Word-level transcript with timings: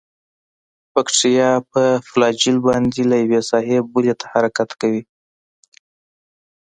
باکتریا 0.93 1.49
په 1.71 1.81
فلاجیل 2.09 2.57
باندې 2.67 3.01
له 3.09 3.15
یوې 3.23 3.41
ساحې 3.49 3.77
بلې 3.93 4.13
ته 4.19 4.25
حرکت 4.33 4.69
کوي. 4.81 5.01